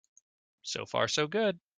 So 0.63 0.87
far 0.87 1.07
so 1.07 1.27
good. 1.27 1.59